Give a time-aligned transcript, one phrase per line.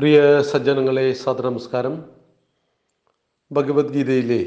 [0.00, 2.04] പ്രിയ സജ്ജനങ്ങളെ സദനമസ്കാരം
[3.52, 4.42] ഭഗവത്ഗീതയിലെ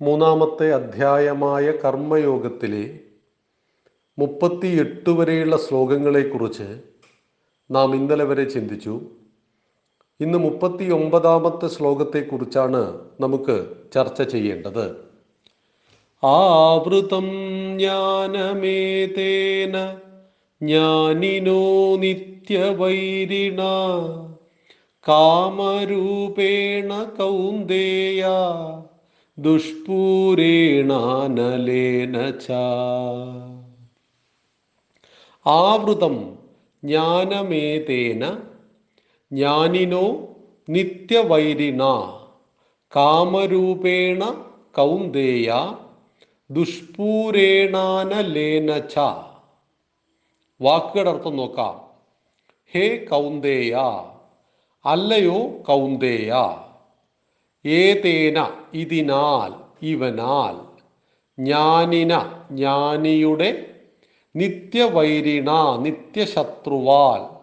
[0.00, 3.00] മൂന്നാമത്തെ അധ്യായമായ കർമ്മയോഗത്തിലെ
[4.18, 6.68] മുപ്പത്തി എട്ട് വരെയുള്ള ശ്ലോകങ്ങളെക്കുറിച്ച്
[7.70, 9.00] നാം ഇന്നലെ വരെ ചിന്തിച്ചു.
[10.20, 13.56] ഇന്ന് മുപ്പത്തി ഒമ്പതാമത്തെ ശ്ലോകത്തെക്കുറിച്ചാണ് നമുക്ക്
[13.92, 14.86] ചർച്ച ചെയ്യേണ്ടത്.
[16.22, 17.28] ആവൃതം
[17.78, 19.76] ജ്ഞാനമേതേന
[20.62, 21.60] ജ്ഞാനിനോ
[21.96, 23.60] നിത്യവൈരിണ
[25.08, 28.26] കാമരൂപേണ കൗന്ദേയ
[29.38, 32.50] ദുഷ്പൂരേണാനലേന ച.
[35.46, 36.38] ആവൃതം
[36.84, 38.38] ജ്ഞാനമേതേന
[39.32, 40.28] ജ്ഞാനിനോ
[40.68, 41.82] നിത്യവൈരിണ
[42.96, 44.44] കാമരൂപേണ
[44.76, 45.74] കൗന്ദേയ
[46.50, 48.94] ദുഷ്പൂരേണാനലേന ച.
[50.60, 51.80] വാക്കുകളുടെ അർത്ഥം നോക്കാം.
[52.74, 53.76] ഹേ കൗന്ദേയ
[54.88, 56.34] അല്ലയോ കൗന്ദേയ?
[57.66, 60.68] ഏതേന ഇതിനാൽ ഇവനാൽ?
[61.42, 62.18] ജ്ഞാനിന
[62.52, 63.66] ജ്ഞാനിയുടെ
[64.36, 67.38] നിത്യവൈരിണ നിത്യശത്രുവാൽ.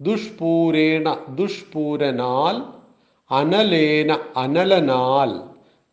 [0.00, 2.62] ദുഷ്പൂരേണ ദുഷ്പൂരനാൽ
[3.34, 5.40] അനലേന അനലനാൽ.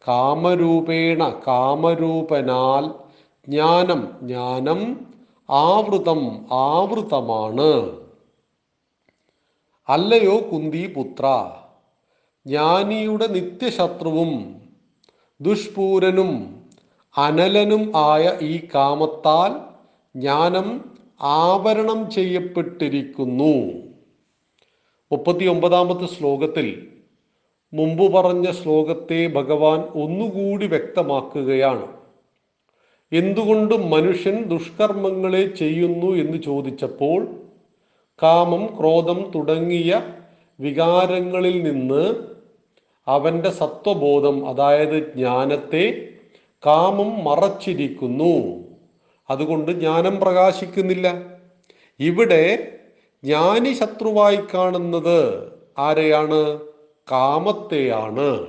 [0.08, 2.88] കാമരൂപേണ കാമരൂപനാൽ.
[3.50, 5.08] ജ്ഞാനം ജ്ഞാനം
[5.50, 8.00] ആവൃതം ആവൃതമാണ്.
[9.90, 11.52] അല്ലയോ കുന്തി പുത്ര
[12.48, 14.62] ജ്ഞാനിയുടെ നിത്യശത്രുവും
[15.42, 16.62] ദുഷ്പൂരനും
[17.18, 19.80] അനലനും ആയ ഈ കാമത്താൽ
[20.16, 23.72] ജ്ഞാനം ആവരണം ചെയ്യപ്പെട്ടിരിക്കുന്നു.
[25.12, 26.88] മുപ്പത്തി ഒമ്പതാമത്തെ ശ്ലോകത്തിൽ
[27.74, 31.88] മുമ്പ് പറഞ്ഞ ശ്ലോകത്തെ ഭഗവാൻ ഒന്നുകൂടി വ്യക്തമാക്കുകയാണ്.
[33.12, 37.39] എന്തുകൊണ്ട് മനുഷ്യൻ ദുഷ്കർമ്മങ്ങളെ ചെയ്യുന്നു എന്ന് ചോദിച്ചപ്പോൾ
[38.24, 40.02] കാമം ക്രോധം തുടങ്ങിയ
[40.60, 42.14] വികാരങ്ങളിൽ നിന്ന്
[43.08, 46.10] അവന്റെ സത്വബോധം അതായത് ജ്ഞാനത്തെ
[46.66, 48.64] കാമം മറച്ചിരിക്കുന്നു.
[49.30, 51.22] അതുകൊണ്ട് ജ്ഞാനം പ്രകാശിക്കുന്നില്ല.
[52.00, 52.76] ഇവിടെ
[53.24, 56.60] ജ്ഞാനി ശത്രുവായി കാണുന്നത് ആരെയാണ്?
[57.12, 58.48] കാമത്തെയാണ്.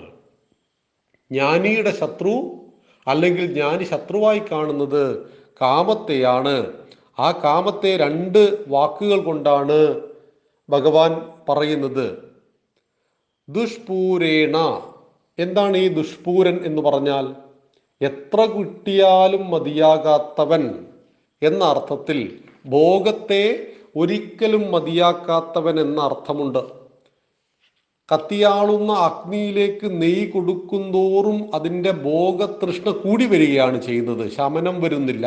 [1.32, 2.60] ജ്ഞാനിയുടെ ശത്രു
[3.06, 5.26] അല്ലെങ്കിൽ ജ്ഞാനി ശത്രുവായി കാണുന്നത്
[5.62, 6.79] കാമത്തെയാണ്.
[7.20, 10.00] ആ കാമത്തെ രണ്ട് വാക്കുകൾ കൊണ്ടാണ്
[10.70, 12.18] ഭഗവാൻ പറയുന്നത്.
[13.48, 14.56] ദുഷ്പൂരേണ.
[15.38, 17.34] എന്താണ് ഈ ദുഷ്പൂരൻ എന്ന് പറഞ്ഞാൽ?
[18.02, 20.86] എത്ര കിട്ടിയാലും മതിയാകാത്തവൻ
[21.42, 23.66] എന്ന അർത്ഥത്തിൽ ഭോഗത്തെ
[23.96, 26.58] ഒരിക്കലും മതിയാക്കാത്തവൻ എന്ന അർത്ഥമുണ്ട്.
[28.14, 34.30] കത്തിയാളുന്ന അഗ്നിയിലേക്ക് നെയ് കൊടുക്കുന്തോറും അതിന്റെ ഭോഗതൃഷ്ണ കൂടി വരികയാണ് ചെയ്യുന്നത്.
[34.30, 35.26] ശമനം വരുന്നില്ല.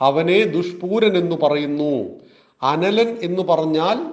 [0.00, 2.20] അവനെ ദുഷ്പൂരൻ എന്ന് പറയുന്നു.
[2.62, 4.12] അനലൻ എന്ന് പറഞ്ഞാൽ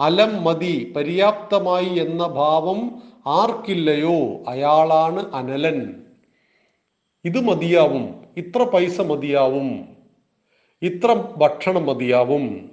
[0.00, 4.44] അലം മതി പര്യാപ്തമായി എന്ന ഭാവം ആർക്കില്ലയോ?
[4.48, 6.02] അയാളാണ് അനലൻ.
[7.24, 9.88] ഇത് മതിയാവും ഇത്ര പൈസ മതിയാവും
[10.82, 12.70] ഇത്ര ഭക്ഷണം മതിയാവും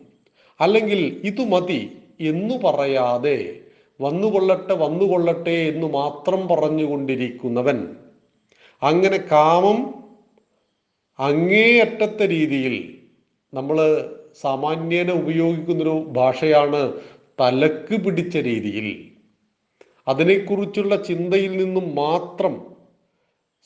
[0.62, 3.60] അല്ലെങ്കിൽ ഇത് മതി എന്നു പറയാതെ
[4.02, 7.96] വന്നുകൊള്ളട്ടെ വന്നുകൊള്ളട്ടെ എന്ന് മാത്രം പറഞ്ഞുകൊണ്ടിരിക്കുന്നവൻ.
[8.84, 9.94] അങ്ങനെ കാമം
[11.20, 13.00] അങ്ങേയറ്റത്തെ രീതിയിൽ
[13.54, 13.78] നമ്മൾ
[14.42, 16.94] സാമാന്യേന ഉപയോഗിക്കുന്നൊരു ഭാഷയാണ്
[17.40, 19.12] തലക്ക് പിടിച്ച രീതിയിൽ.
[20.08, 22.70] അതിനെക്കുറിച്ചുള്ള ചിന്തയിൽ നിന്നും മാത്രം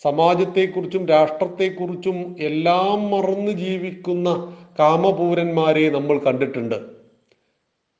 [0.04, 6.94] സമാജത്തെക്കുറിച്ചും രാഷ്ട്രത്തെക്കുറിച്ചും എല്ലാം മറന്ന് ജീവിക്കുന്ന കാമപൂരന്മാരെ നമ്മൾ കണ്ടിട്ടുണ്ട്.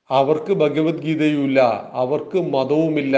[0.10, 1.60] അവർക്ക് ഭഗവത്ഗീതയുമില്ല
[1.94, 3.18] അവർക്ക് മതവുമില്ല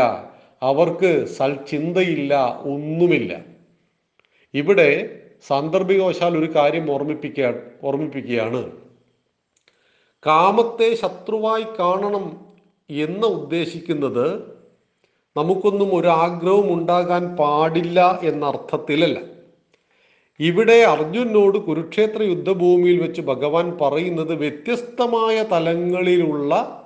[0.61, 3.45] അവർക്ക് സൽചിന്തയില്ല ഒന്നുമില്ല.
[4.53, 8.71] ഇവിടെ സാന്ദർഭികവശാൽ ഒരു കാര്യം ഓർമ്മിപ്പിക്കുക ഓർമ്മിപ്പിക്കുകയാണ്.
[10.27, 12.45] കാമത്തെ ശത്രുവായി കാണണം
[12.89, 14.55] എന്ന് ഉദ്ദേശിക്കുന്നത്
[15.37, 19.19] നമുക്കൊന്നും ഒരു ആഗ്രഹവും ഉണ്ടാകാൻ പാടില്ല എന്ന അർത്ഥത്തിലല്ല
[20.39, 26.81] ഇവിടെ അർജുനോട് കുരുക്ഷേത്ര യുദ്ധഭൂമിയിൽ വെച്ച് ഭഗവാൻ പറയുന്നത് വ്യത്യസ്തമായ തലങ്ങളിലുള്ള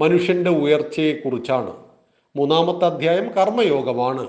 [0.00, 1.76] മനുഷ്യന്റെ ഉയർച്ചയെക്കുറിച്ചാണ്.
[2.36, 4.28] മൂന്നാമത്തെ അധ്യായം കർമ്മയോഗമാണ്.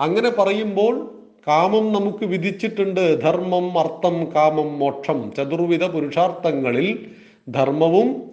[0.00, 3.20] അങ്ങനെ പറയുമ്പോൾ കാമം നമുക്ക് വിധിച്ചിട്ടുണ്ട്.
[3.20, 5.32] ധർമ്മം അർത്ഥം കാമം മോക്ഷം.
[5.36, 7.10] ചതുർവിധ പുരുഷാർത്ഥങ്ങളിൽ
[7.48, 8.30] ധർമ്മവും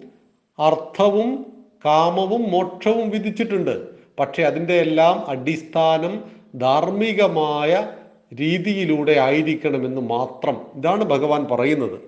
[0.58, 1.46] അർത്ഥവും
[1.84, 3.88] കാമവും മോക്ഷവും വിധിച്ചിട്ടുണ്ട്.
[4.18, 6.24] പക്ഷെ അതിന്റെ എല്ലാം അടിസ്ഥാനം
[6.56, 7.88] ധാർമ്മികമായ
[8.34, 12.00] രീതിയിലൂടെ ആയിരിക്കണമെന്ന് മാത്രം ഇതാണ് ഭഗവാൻ പറയുന്നത്.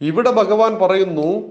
[0.00, 1.44] ഇവിടെ ഭഗവാൻ പറയുന്നു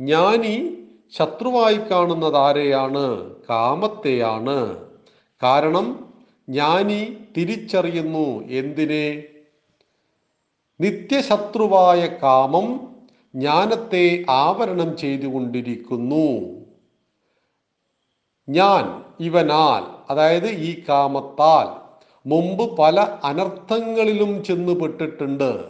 [0.00, 0.72] ജ്ഞാനി
[1.18, 4.76] ശത്രുവായി കാണുന്നത് ആരെയാണ് കാമത്തെയാണ്.
[5.42, 6.07] കാരണം
[6.48, 9.22] ജ്ഞാനി തിരിച്ചറിയുന്നു എന്തിനെ?
[10.80, 12.96] നിത്യശത്രുവായ കാമം
[13.34, 16.58] ജ്ഞാനത്തെ ആവരണം ചെയ്തുകൊണ്ടിരിക്കുന്നു.
[18.48, 21.88] ഞാൻ ഇവനാൽ അതായത് ഈ കാമത്താൽ
[22.28, 25.64] മുമ്പ് പല അനർത്ഥങ്ങളിലും ചെന്നുപെട്ടിട്ടുണ്ട്.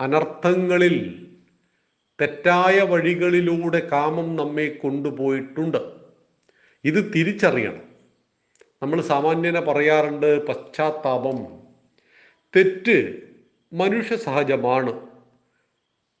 [0.00, 1.26] അനർത്ഥങ്ങളിൽ
[2.20, 5.92] തെറ്റായ വഴികളിലൂടെ കാമം നമ്മെ കൊണ്ടുപോയിട്ടുണ്ട്.
[6.84, 7.93] ഇത് തിരിച്ചറിയണം.
[8.82, 11.46] നമ്മൾ സാമാന്യനെ പറയാറുണ്ട് പശ്ചാത്താപം.
[12.56, 13.22] തെറ്റ്
[13.72, 15.06] മനുഷ്യ സഹജമാണ്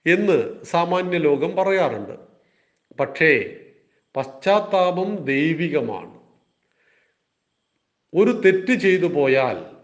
[0.06, 2.18] എന്ന് സാമാന്യ ലോകം പറയാറുണ്ട്.
[3.00, 3.56] പക്ഷേ
[4.16, 6.20] പശ്ചാത്താപം ദൈവികമാണ്.
[8.14, 9.74] ഒരു തെറ്റ് ചെയ്തു പോയാൽ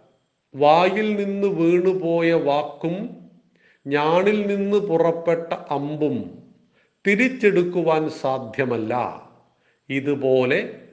[0.55, 3.31] വായിൽ നിന്ന് വീണുപോയ വാക്കും
[3.87, 6.43] ഞാണിൽ നിന്ന് പുറപ്പെട്ട അമ്പും
[7.07, 8.95] തിരിച്ചെടുക്കുവാൻ സാധ്യമല്ല.
[9.91, 10.87] ഇതുപോലെ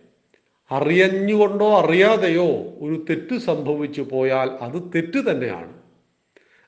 [0.72, 2.48] അറിയഞ്ഞുകൊണ്ടോ അറിയാതെയോ
[2.82, 5.74] ഒരു തെറ്റ് സംഭവിച്ചു പോയാൽ അത് തെറ്റ് തന്നെയാണ്.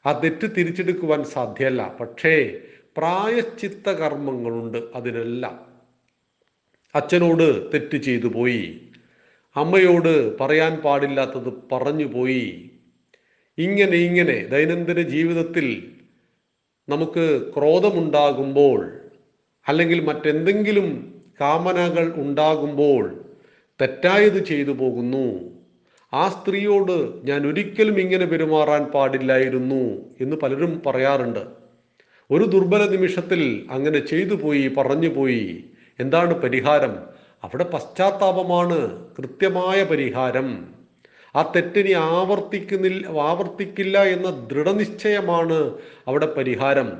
[0.05, 1.97] ആ തെറ്റ് തിരിച്ചെടുക്കുവാൻ സാധ്യമല്ല.
[2.01, 2.57] പക്ഷേ
[2.97, 5.65] പ്രായശ്ചിത്ത കർമ്മങ്ങളുണ്ട് അതിനെല്ലാം.
[6.95, 8.91] അച്ഛനോട് തെറ്റ് ചെയ്തു പോയി.
[9.55, 12.71] അമ്മയോട് പറയാൻ പാടില്ലാത്തത് പറഞ്ഞു പോയി.
[13.57, 15.95] ഇങ്ങനെ ഇങ്ങനെ ദൈനംദിന ജീവിതത്തിൽ
[16.89, 19.01] നമുക്ക് ക്രോധമുണ്ടാകുമ്പോൾ
[19.67, 23.28] അല്ലെങ്കിൽ മറ്റെന്തെങ്കിലും കാമനകൾ ഉണ്ടാകുമ്പോൾ
[23.81, 25.39] തെറ്റായത് ചെയ്തു പോകുന്നു.
[26.13, 31.39] ആ സ്ത്രീയോട് ഞാൻ ഒരിക്കലും ഇങ്ങനെ പെരുമാറാൻ പാടില്ലായിരുന്നു എന്ന് പലരും പറയാറുണ്ട്.
[32.31, 35.63] ഒരു ദുർബല നിമിഷത്തിൽ അങ്ങനെ ചെയ്തു പോയി പറഞ്ഞു പോയി.
[35.99, 36.95] എന്താണ് പരിഹാരം?
[37.43, 40.67] അവിടെ പശ്ചാത്താപമാണ് കൃത്യമായ പരിഹാരം.
[41.35, 45.73] ആ തെറ്റിനി ആവർത്തിക്കുന്നില്ല ആവർത്തിക്കില്ല എന്ന ദൃഢനിശ്ചയമാണ്
[46.07, 46.91] അവിടെ പരിഹാരം.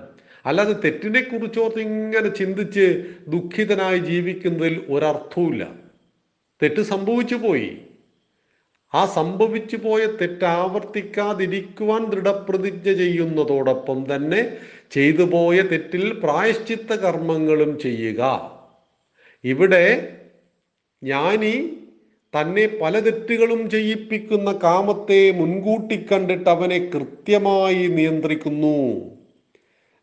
[0.46, 5.89] അല്ലാതെ തെറ്റിനെ കുറിച്ചോർത്ത് ഇങ്ങനെ ചിന്തിച്ച് ദുഃഖിതനായി ജീവിക്കുന്നതിൽ ഒരർത്ഥവുമില്ല.
[6.64, 7.78] തെറ്റ് സംഭവിച്ചു പോയി.
[8.94, 14.58] ആ സംഭവിച്ചു പോയ തെറ്റാവർത്തിക്കാതിരിക്കുവാൻ ദൃഢപ്രതിജ്ഞ ചെയ്യുന്നതോടൊപ്പം തന്നെ
[14.92, 18.52] ചെയ്തു പോയ തെറ്റിൽ പ്രായശ്ചിത്ത കർമ്മങ്ങളും ചെയ്യുക.
[19.44, 20.18] ഇവിടെ
[21.04, 21.78] ജ്ഞാനി
[22.40, 29.00] തന്നെ പല തെറ്റുകളും ചെയ്യിപ്പിക്കുന്ന കാമത്തെ മുൻകൂട്ടി കണ്ടിട്ട് അവനെ കൃത്യമായി നിയന്ത്രിക്കുന്നു.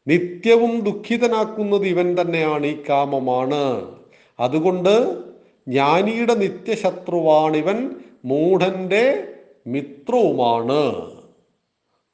[0.09, 3.95] നിത്യവും ദുഃഖിതനാക്കുന്നത് ഇവൻ തന്നെയാണ് ഈ കാമമാണ്.
[4.41, 5.27] അതുകൊണ്ട്
[5.69, 7.91] ജ്ഞാനിയുടെ നിത്യശത്രുവാണിവൻ
[8.25, 9.29] മൂഢന്റെ
[9.67, 11.11] മിത്രവുമാണ്.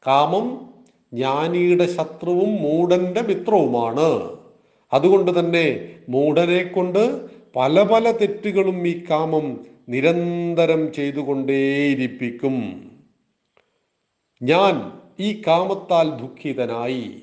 [0.07, 0.75] കാമം
[1.15, 4.39] ജ്ഞാനിയുടെ ശത്രുവും മൂഢന്റെ മിത്രവുമാണ്.
[4.93, 12.57] അതുകൊണ്ട് തന്നെ മൂഢനെ കൊണ്ട് പല പല തെറ്റുകളും ഈ കാമം നിരന്തരം ചെയ്തുകൊണ്ടേയിരിപ്പിക്കും.
[14.43, 17.23] ഞാൻ ഈ കാമത്താൽ ദുഃഖിതനായി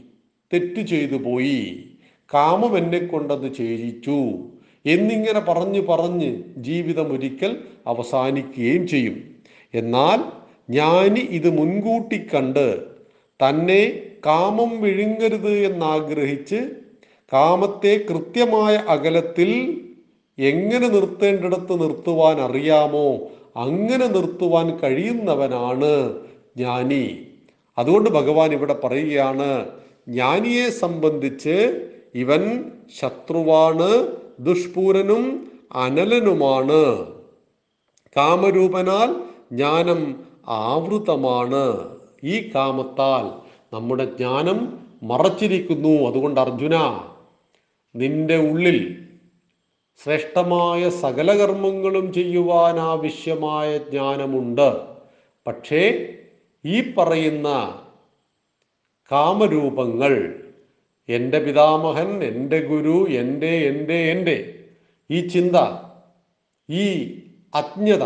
[0.53, 1.89] തെറ്റു ചെയ്തു പോയി
[2.33, 4.37] കാമം എന്നെ കൊണ്ടത് ചെയ്യിച്ചു
[4.89, 7.51] എന്നിങ്ങനെ പറഞ്ഞു പറഞ്ഞ് ജീവിതം ഒരിക്കൽ
[7.87, 9.17] അവസാനിക്കുകയും ചെയ്യും.
[9.73, 10.19] എന്നാൽ
[10.69, 12.67] ജ്ഞാനി ഇത് മുൻകൂട്ടി കണ്ട്
[13.39, 13.81] തന്നെ
[14.25, 16.59] കാമം വിഴുങ്ങരുത് എന്നാഗ്രഹിച്ച്
[17.31, 19.49] കാമത്തെ കൃത്യമായ അകലത്തിൽ
[20.37, 23.07] എങ്ങനെ നിർത്തേണ്ടിടത്ത് നിർത്തുവാൻ അറിയാമോ
[23.55, 25.93] അങ്ങനെ നിർത്തുവാൻ കഴിയുന്നവനാണ്
[26.57, 27.05] ജ്ഞാനി
[27.77, 29.49] അതുകൊണ്ട് ഭഗവാൻ ഇവിടെ പറയുകയാണ്
[30.07, 31.55] ജ്ഞാനിയെ സംബന്ധിച്ച്
[32.15, 32.43] ഇവൻ
[32.99, 33.89] ശത്രുവാണ്
[34.39, 37.05] ദുഷ്പൂരനും അനലനുമാണ്.
[38.17, 41.97] കാമരൂപനാൽ ജ്ഞാനം ആവൃതമാണ്.
[42.23, 46.99] ഈ കാമത്താൽ നമ്മുടെ ജ്ഞാനം മറച്ചിരിക്കുന്നു അതുകൊണ്ട് അർജുന
[47.95, 49.05] നിന്റെ ഉള്ളിൽ
[50.03, 54.81] ശ്രേഷ്ഠമായ സകല കർമ്മങ്ങളും ചെയ്യുവാൻ ആവശ്യമായ ജ്ഞാനമുണ്ട്.
[55.47, 56.13] പക്ഷേ
[56.65, 57.79] ഈ പറയുന്ന
[59.11, 60.43] കാമരൂപങ്ങൾ
[61.09, 64.59] എന്റെ പിതാമഹൻ എന്റെ ഗുരു എന്റെ എന്റെ എന്റെ
[65.11, 65.55] ഈ ചിന്ത
[66.69, 67.19] ഈ
[67.55, 68.03] അജ്ഞത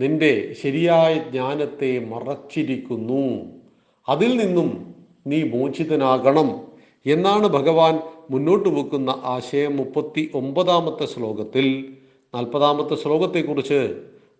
[0.00, 3.44] നിന്റെ ശരിയായ ജ്ഞാനത്തെ മറച്ചിരിക്കുന്നു.
[4.08, 4.94] അതിൽ നിന്നും
[5.26, 6.66] നീ മോചിതനാകണം
[7.06, 7.98] എന്നാണ് ഭഗവാൻ
[8.30, 11.96] മുന്നോട്ട് വെക്കുന്ന ആശയം മുപ്പത്തി ഒമ്പതാമത്തെ ശ്ലോകത്തിൽ.
[12.34, 13.94] നാൽപ്പതാമത്തെ ശ്ലോകത്തെക്കുറിച്ച്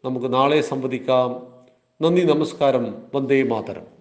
[0.04, 1.46] നമുക്ക് നാളെ സംവദിക്കാം.
[2.02, 3.02] നന്ദി നമസ്കാരം.
[3.14, 3.95] വന്ദേ മാതരം.